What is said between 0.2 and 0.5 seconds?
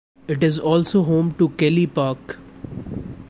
It